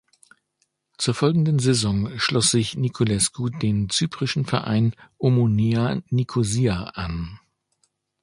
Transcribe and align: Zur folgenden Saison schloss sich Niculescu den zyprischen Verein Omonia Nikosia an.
Zur 0.97 1.13
folgenden 1.13 1.59
Saison 1.59 2.17
schloss 2.17 2.49
sich 2.49 2.75
Niculescu 2.75 3.49
den 3.49 3.87
zyprischen 3.91 4.45
Verein 4.45 4.95
Omonia 5.19 6.01
Nikosia 6.09 6.85
an. 6.95 7.39